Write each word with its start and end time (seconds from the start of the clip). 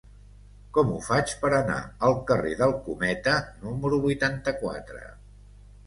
Com 0.77 0.93
ho 0.93 0.95
faig 1.07 1.33
per 1.43 1.51
anar 1.59 1.77
al 2.09 2.17
carrer 2.31 2.55
del 2.63 2.75
Cometa 2.89 3.37
número 3.69 4.05
vuitanta-quatre? 4.11 5.09